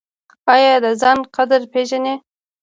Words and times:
ایا 0.53 0.73
د 0.83 0.85
ځان 1.01 1.19
قدر 1.35 1.61
پیژنئ؟ 1.73 2.15